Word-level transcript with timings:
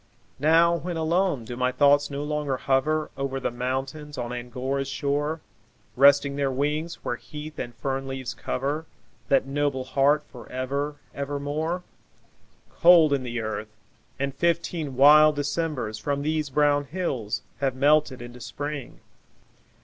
Now, 0.39 0.77
when 0.77 0.97
alone, 0.97 1.45
do 1.45 1.55
my 1.55 1.71
thoughts 1.71 2.09
no 2.09 2.23
longer 2.23 2.57
hover 2.57 3.11
Over 3.17 3.39
the 3.39 3.51
mountains 3.51 4.17
on 4.17 4.33
Angora's 4.33 4.87
shore, 4.87 5.41
Resting 5.95 6.35
their 6.37 6.49
wings, 6.49 6.95
where 7.05 7.17
heath 7.17 7.59
and 7.59 7.75
fern 7.75 8.07
leaves 8.07 8.33
cover 8.33 8.87
That 9.27 9.45
noble 9.45 9.83
heart 9.83 10.23
for 10.25 10.49
ever, 10.51 10.95
ever 11.13 11.39
more? 11.39 11.83
Cold 12.71 13.13
in 13.13 13.21
the 13.21 13.41
earth, 13.41 13.75
and 14.17 14.33
fifteen 14.33 14.95
wild 14.97 15.35
Decembers 15.35 15.99
From 15.99 16.23
these 16.23 16.49
brown 16.49 16.85
hills 16.85 17.43
have 17.59 17.75
melted 17.75 18.23
into 18.23 18.41
Spring. 18.41 19.01